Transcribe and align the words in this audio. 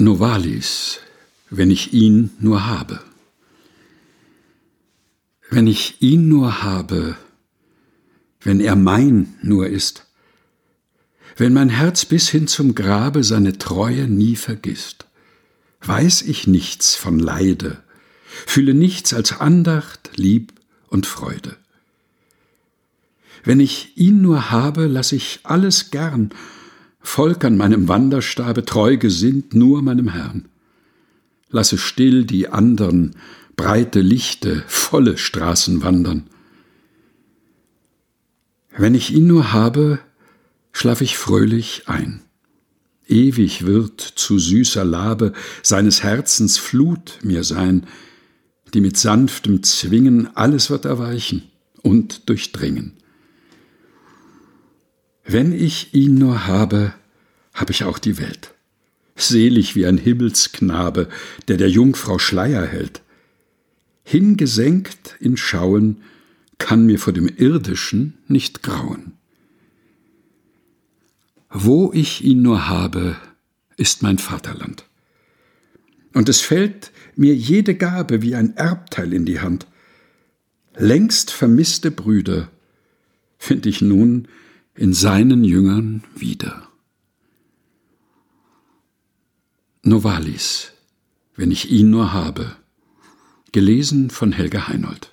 Novalis, 0.00 1.00
wenn 1.50 1.72
ich 1.72 1.92
ihn 1.92 2.30
nur 2.38 2.66
habe. 2.66 3.00
Wenn 5.50 5.66
ich 5.66 6.00
ihn 6.00 6.28
nur 6.28 6.62
habe, 6.62 7.16
wenn 8.40 8.60
er 8.60 8.76
mein 8.76 9.34
nur 9.42 9.66
ist, 9.66 10.06
wenn 11.36 11.52
mein 11.52 11.68
Herz 11.68 12.04
bis 12.04 12.28
hin 12.28 12.46
zum 12.46 12.76
Grabe 12.76 13.24
seine 13.24 13.58
Treue 13.58 14.06
nie 14.06 14.36
vergisst, 14.36 15.06
weiß 15.80 16.22
ich 16.22 16.46
nichts 16.46 16.94
von 16.94 17.18
Leide, 17.18 17.82
fühle 18.46 18.74
nichts 18.74 19.12
als 19.12 19.40
Andacht, 19.40 20.10
Lieb 20.14 20.52
und 20.86 21.06
Freude. 21.06 21.56
Wenn 23.42 23.58
ich 23.58 23.96
ihn 23.96 24.22
nur 24.22 24.52
habe, 24.52 24.86
lass 24.86 25.10
ich 25.10 25.40
alles 25.42 25.90
gern 25.90 26.30
Volk 27.00 27.44
an 27.44 27.56
meinem 27.56 27.88
Wanderstabe, 27.88 28.64
treu 28.64 28.96
gesinnt 28.96 29.54
nur 29.54 29.82
meinem 29.82 30.08
Herrn. 30.08 30.48
Lasse 31.50 31.78
still 31.78 32.24
die 32.24 32.48
andern, 32.48 33.14
breite, 33.56 34.00
lichte, 34.00 34.62
volle 34.66 35.16
Straßen 35.16 35.82
wandern. 35.82 36.28
Wenn 38.76 38.94
ich 38.94 39.12
ihn 39.12 39.26
nur 39.26 39.52
habe, 39.52 39.98
schlaf 40.72 41.00
ich 41.00 41.16
fröhlich 41.16 41.84
ein. 41.86 42.22
Ewig 43.08 43.66
wird 43.66 44.00
zu 44.00 44.38
süßer 44.38 44.84
Labe 44.84 45.32
seines 45.62 46.02
Herzens 46.02 46.58
Flut 46.58 47.18
mir 47.22 47.42
sein, 47.42 47.86
die 48.74 48.80
mit 48.80 48.96
sanftem 48.96 49.62
Zwingen 49.62 50.28
alles 50.36 50.68
wird 50.68 50.84
erweichen 50.84 51.42
und 51.82 52.28
durchdringen. 52.28 52.92
Wenn 55.30 55.52
ich 55.52 55.92
ihn 55.92 56.14
nur 56.14 56.46
habe, 56.46 56.94
hab 57.52 57.68
ich 57.68 57.84
auch 57.84 57.98
die 57.98 58.16
Welt. 58.16 58.54
Selig 59.14 59.76
wie 59.76 59.84
ein 59.84 59.98
Himmelsknabe, 59.98 61.08
der 61.48 61.58
der 61.58 61.68
Jungfrau 61.68 62.18
Schleier 62.18 62.64
hält. 62.64 63.02
Hingesenkt 64.04 65.16
in 65.20 65.36
Schauen 65.36 65.98
kann 66.56 66.86
mir 66.86 66.98
vor 66.98 67.12
dem 67.12 67.28
Irdischen 67.28 68.14
nicht 68.26 68.62
grauen. 68.62 69.12
Wo 71.50 71.92
ich 71.92 72.24
ihn 72.24 72.40
nur 72.40 72.66
habe, 72.68 73.16
ist 73.76 74.02
mein 74.02 74.16
Vaterland. 74.16 74.86
Und 76.14 76.30
es 76.30 76.40
fällt 76.40 76.90
mir 77.16 77.34
jede 77.34 77.74
Gabe 77.74 78.22
wie 78.22 78.34
ein 78.34 78.56
Erbteil 78.56 79.12
in 79.12 79.26
die 79.26 79.40
Hand. 79.40 79.66
Längst 80.74 81.30
vermisste 81.30 81.90
Brüder 81.90 82.50
find 83.36 83.66
ich 83.66 83.82
nun 83.82 84.26
in 84.78 84.94
seinen 84.94 85.42
Jüngern 85.42 86.04
wieder. 86.14 86.68
Novalis, 89.82 90.70
wenn 91.34 91.50
ich 91.50 91.70
ihn 91.72 91.90
nur 91.90 92.12
habe. 92.12 92.54
Gelesen 93.50 94.08
von 94.10 94.30
Helga 94.30 94.68
Heinold. 94.68 95.10